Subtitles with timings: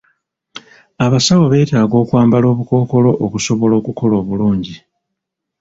[1.05, 4.75] Abasawo beetaaga okwambala obukookolo okusobola okukola obulungi.